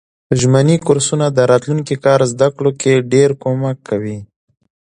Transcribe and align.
ژمني 0.39 0.77
کورسونه 0.85 1.25
د 1.31 1.39
راتلونکي 1.51 1.95
کال 2.05 2.21
زده 2.33 2.47
کړو 2.57 2.71
کی 2.81 2.93
ډیر 3.11 3.29
کومک 3.43 3.77
کوي. 3.89 4.19